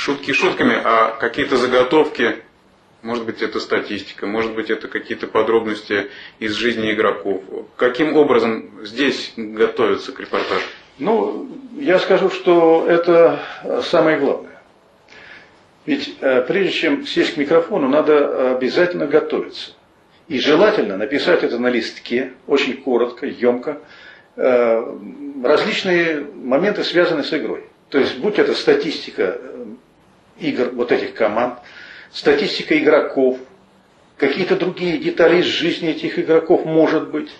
[0.00, 2.36] шутки шутками, а какие-то заготовки,
[3.02, 7.42] может быть, это статистика, может быть, это какие-то подробности из жизни игроков.
[7.76, 10.64] Каким образом здесь готовятся к репортажу?
[10.98, 13.40] Ну, я скажу, что это
[13.84, 14.58] самое главное.
[15.86, 19.72] Ведь э, прежде чем сесть к микрофону, надо обязательно готовиться.
[20.28, 23.78] И желательно написать это на листке, очень коротко, емко,
[24.36, 24.96] э,
[25.42, 27.64] различные моменты, связанные с игрой.
[27.88, 29.60] То есть, будь это статистика э,
[30.40, 31.58] игр вот этих команд,
[32.12, 33.38] статистика игроков,
[34.16, 37.30] какие-то другие детали из жизни этих игроков, может быть,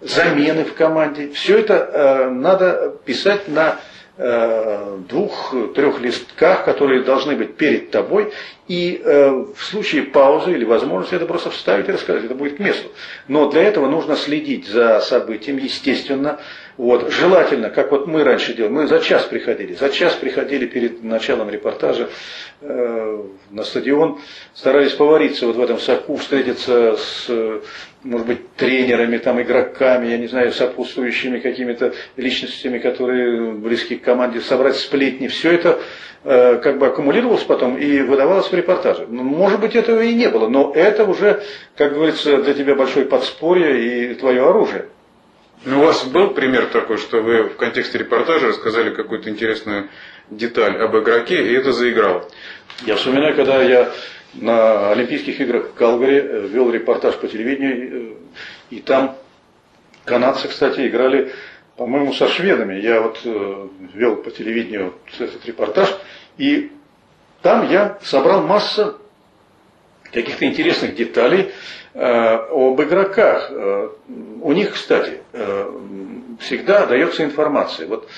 [0.00, 1.30] замены в команде.
[1.30, 3.78] Все это э, надо писать на
[4.16, 8.32] двух-трех листках, которые должны быть перед тобой,
[8.66, 12.58] и э, в случае паузы или возможности это просто вставить и рассказать, это будет к
[12.58, 12.88] месту.
[13.28, 16.40] Но для этого нужно следить за событием, естественно,
[16.76, 17.10] вот.
[17.10, 21.48] Желательно, как вот мы раньше делали, мы за час приходили, за час приходили перед началом
[21.48, 22.10] репортажа
[22.60, 24.18] э, на стадион,
[24.52, 27.60] старались повариться вот в этом соку, встретиться с,
[28.06, 34.40] может быть, тренерами, там, игроками, я не знаю, сопутствующими какими-то личностями, которые близки к команде,
[34.40, 35.26] собрать сплетни.
[35.26, 35.80] Все это
[36.24, 39.06] э, как бы аккумулировалось потом и выдавалось в репортаже.
[39.08, 41.42] Ну, может быть, этого и не было, но это уже,
[41.76, 44.86] как говорится, для тебя большое подспорье и твое оружие.
[45.64, 49.88] Ну, у вас был пример такой, что вы в контексте репортажа рассказали какую-то интересную
[50.30, 52.28] деталь об игроке, и это заиграло?
[52.84, 53.90] Я вспоминаю, когда я
[54.40, 58.14] на Олимпийских играх в Калгари э, вел репортаж по телевидению, э,
[58.70, 59.16] и там
[60.04, 61.32] канадцы, кстати, играли,
[61.76, 62.80] по-моему, со шведами.
[62.80, 65.96] Я вот э, вел по телевидению этот репортаж,
[66.38, 66.72] и
[67.42, 68.98] там я собрал массу
[70.12, 71.52] каких-то интересных деталей
[71.94, 73.50] об игроках.
[74.42, 75.20] У них, кстати,
[76.40, 77.86] всегда дается информация.
[77.88, 78.08] Вот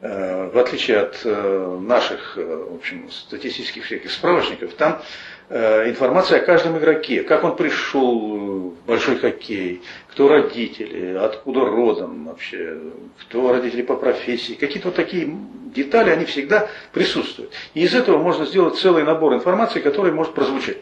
[0.00, 5.02] в отличие от наших в общем, статистических всяких справочников, там
[5.50, 12.78] информация о каждом игроке, как он пришел в большой хоккей, кто родители, откуда родом вообще,
[13.22, 15.34] кто родители по профессии, какие-то вот такие
[15.74, 17.52] детали, они всегда присутствуют.
[17.74, 20.78] И из этого можно сделать целый набор информации, который может прозвучать.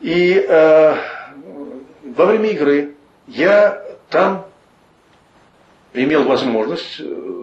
[0.00, 0.96] И э,
[2.02, 2.94] во время игры
[3.26, 4.46] я там
[5.94, 7.41] имел возможность э,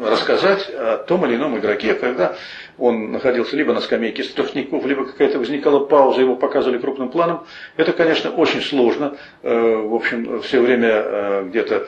[0.00, 2.36] рассказать о том или ином игроке, когда
[2.78, 7.44] он находился либо на скамейке штрафников, либо какая-то возникала пауза, его показывали крупным планом.
[7.76, 11.86] Это, конечно, очень сложно, э, в общем, все время э, где-то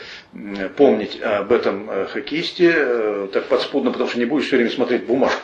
[0.77, 5.43] помнить об этом хоккеисте, так подспудно, потому что не будешь все время смотреть бумажку.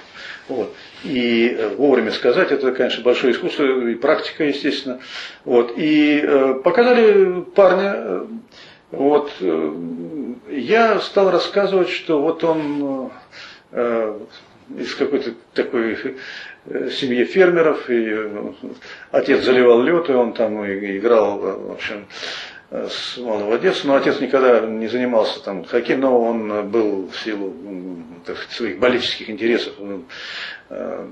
[0.49, 0.75] Вот.
[1.05, 5.01] И э, вовремя сказать, это, конечно, большое искусство и практика, естественно.
[5.45, 5.75] Вот.
[5.77, 8.27] И э, показали парня, э,
[8.91, 9.75] вот, э,
[10.51, 13.11] я стал рассказывать, что вот он
[13.73, 14.19] э,
[14.77, 15.99] из какой-то такой
[16.67, 18.53] э, семьи фермеров, и э,
[19.11, 22.07] отец заливал лед, и он там играл, в общем,
[22.71, 27.55] с малого детства, но отец никогда не занимался там хоккеем, но он был в силу
[28.29, 29.75] так сказать, своих болельческих интересов.
[30.69, 31.07] Э,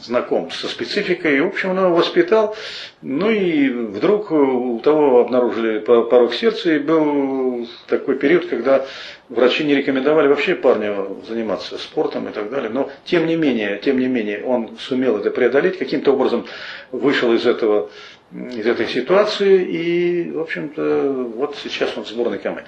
[0.00, 2.56] знаком со спецификой, и, в общем, он его воспитал,
[3.02, 8.84] ну и вдруг у того обнаружили порог сердца, и был такой период, когда
[9.28, 13.98] врачи не рекомендовали вообще парню заниматься спортом и так далее, но тем не менее, тем
[13.98, 16.46] не менее, он сумел это преодолеть, каким-то образом
[16.90, 17.90] вышел из этого
[18.34, 22.66] из этой ситуации, и, в общем-то, вот сейчас он в сборной команде.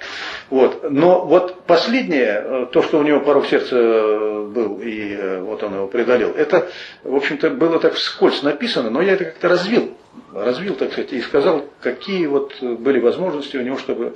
[0.49, 0.91] Вот.
[0.91, 5.73] Но вот последнее, э, то, что у него порог сердца был, и э, вот он
[5.73, 6.69] его преодолел, это,
[7.03, 9.91] в общем-то, было так вскользь написано, но я это как-то развил,
[10.33, 14.15] развил, так сказать, и сказал, какие вот были возможности у него, чтобы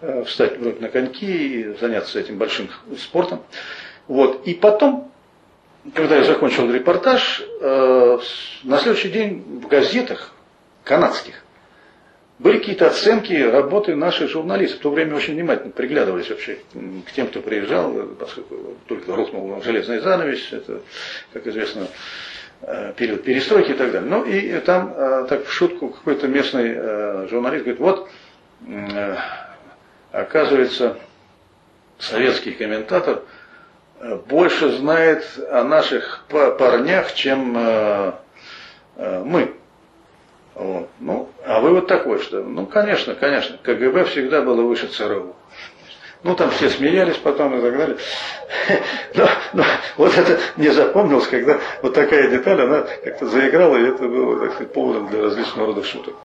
[0.00, 3.42] э, встать вроде на коньки и заняться этим большим спортом.
[4.08, 4.46] Вот.
[4.46, 5.12] И потом,
[5.92, 10.32] когда я закончил репортаж, на следующий день в газетах
[10.86, 11.34] канадских.
[12.38, 14.80] Были какие-то оценки работы наших журналистов.
[14.80, 16.58] В то время очень внимательно приглядывались вообще
[17.06, 20.82] к тем, кто приезжал, поскольку только рухнул железный занавес, это,
[21.32, 21.88] как известно,
[22.60, 24.08] э, период перестройки и так далее.
[24.08, 28.08] Ну и там э, так в шутку какой-то местный э, журналист говорит, вот,
[30.12, 30.98] оказывается,
[31.98, 33.22] советский комментатор
[34.28, 37.52] больше знает о наших парнях, чем
[38.96, 39.55] мы.
[41.76, 45.36] Вывод такой, что, ну, конечно, конечно, КГБ всегда было выше ЦРУ.
[46.22, 47.98] Ну, там все смеялись потом и так далее.
[49.14, 49.64] Но, но
[49.98, 54.54] вот это не запомнилось, когда вот такая деталь, она как-то заиграла, и это было, так
[54.54, 56.16] сказать, поводом для различного рода шуток.